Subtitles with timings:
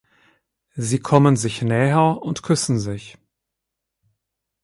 [0.75, 3.19] Sie kommen sich näher und küssen sich.